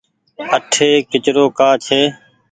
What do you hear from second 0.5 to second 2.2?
اٺي ڪچرو ڪآ ڇي۔